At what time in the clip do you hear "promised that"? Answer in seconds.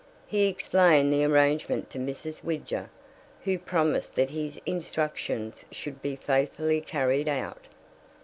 3.59-4.31